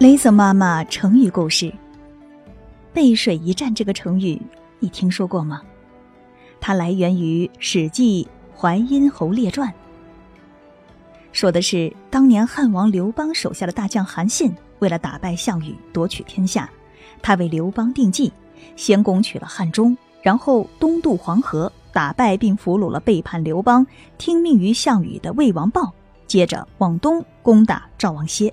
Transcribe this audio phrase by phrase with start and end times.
[0.00, 1.72] 雷森妈妈成语故事
[2.92, 4.42] “背水一战”这个成语，
[4.80, 5.62] 你听说过吗？
[6.60, 8.26] 它来源于《史记·
[8.58, 9.68] 淮阴侯列传》，
[11.30, 16.68] 说的是当年汉王刘邦手下的大将韩信，为了打败项羽、夺取天下，
[17.22, 18.32] 他为刘邦定计，
[18.74, 23.86] 先攻取了汉中，然后东渡黄河，打败并俘虏了背叛刘邦、
[24.18, 25.94] 听命于项羽的魏王豹，
[26.26, 28.52] 接着往东攻打赵王歇。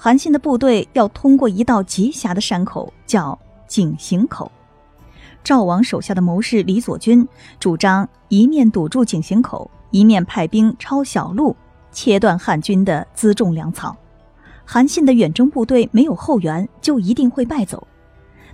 [0.00, 4.50] 韩信的部队要通过一道极狭的山口，叫井陉口。
[5.42, 7.26] 赵王手下的谋士李左军
[7.58, 11.56] 主张一面堵住井陉口，一面派兵抄小路，
[11.90, 13.96] 切断汉军的辎重粮草。
[14.64, 17.84] 韩信的远征部队没有后援，就一定会败走。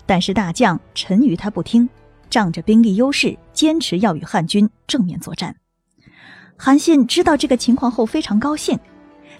[0.07, 1.87] 但是大将陈馀他不听，
[2.31, 5.55] 仗着兵力优势，坚持要与汉军正面作战。
[6.57, 8.79] 韩信知道这个情况后，非常高兴。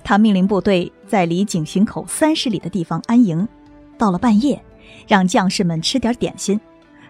[0.05, 3.49] 他命令部队在离井陉口三十里的地方安营，
[3.97, 4.63] 到了半夜，
[5.09, 6.61] 让将士们吃点点心，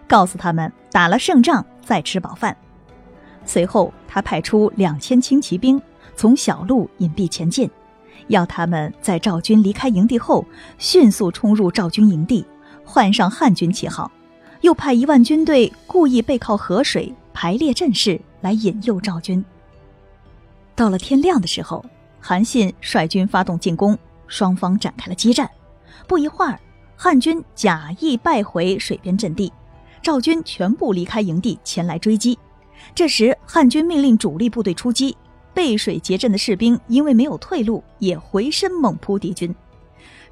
[0.07, 2.55] 告诉他们打了胜仗再吃饱饭。
[3.45, 5.79] 随后，他派出两千轻骑兵
[6.15, 7.69] 从小路隐蔽前进，
[8.27, 10.45] 要他们在赵军离开营地后
[10.77, 12.45] 迅速冲入赵军营地，
[12.85, 14.09] 换上汉军旗号，
[14.61, 19.43] 又派一万军队故意背靠河水排列阵势来引诱赵军。
[20.73, 21.83] 到了天亮的时候。
[22.27, 23.95] 韩信率军发动进攻，
[24.25, 25.47] 双方展开了激战。
[26.07, 26.59] 不一会儿，
[26.95, 29.53] 汉军假意败回水边阵地，
[30.01, 32.35] 赵军全部离开营地前来追击。
[32.95, 35.15] 这时，汉军命令主力部队出击，
[35.53, 39.53] 背水结阵的士兵因为没有退路，也回身猛扑敌军。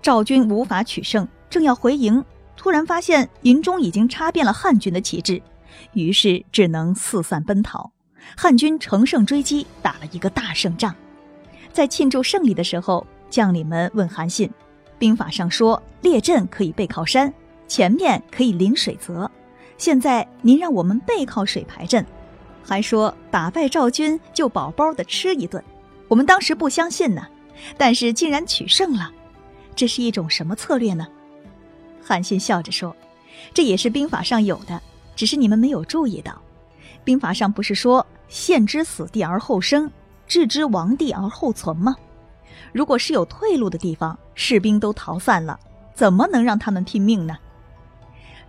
[0.02, 2.26] 赵军无法取胜，正要回营，
[2.58, 5.40] 突然发现营中已经插遍了汉军的旗帜，
[5.94, 7.92] 于是只能四散奔逃。
[8.36, 10.96] 汉军乘胜追击，打了一个大胜仗。
[11.74, 14.50] 在庆祝胜利的时候，将领们问韩信
[15.00, 17.34] ：“兵法上说列阵可以背靠山，
[17.68, 19.30] 前面可以临水泽。
[19.80, 22.06] 现在您让我们背靠水排阵，
[22.64, 25.62] 还说打败赵军就饱饱的吃一顿。
[26.08, 27.26] 我们当时不相信呢，
[27.76, 29.12] 但是竟然取胜了，
[29.76, 31.08] 这是一种什么策略呢？”
[32.06, 32.96] 韩信笑着说
[33.52, 34.80] ：“这也是兵法上有的，
[35.16, 36.40] 只是你们没有注意到。
[37.04, 39.90] 兵法上不是说陷之死地而后生？”
[40.34, 41.96] 置之亡地而后存吗？
[42.72, 45.60] 如果是有退路的地方，士兵都逃散了，
[45.94, 47.38] 怎么能让他们拼命呢？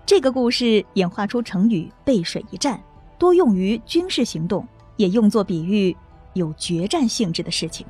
[0.07, 2.83] 这个故事演化出成语“背水一战”，
[3.21, 5.95] 多用于军事行动，也用作比喻
[6.33, 7.87] 有决战性质的事情。